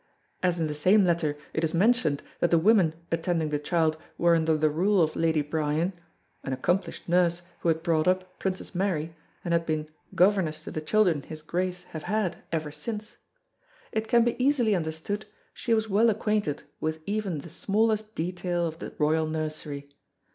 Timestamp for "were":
4.17-4.33